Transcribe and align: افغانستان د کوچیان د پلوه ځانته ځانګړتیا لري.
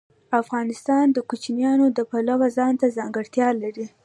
افغانستان 0.41 1.05
د 1.11 1.17
کوچیان 1.29 1.79
د 1.97 1.99
پلوه 2.09 2.47
ځانته 2.57 2.85
ځانګړتیا 2.97 3.47
لري. 3.61 3.85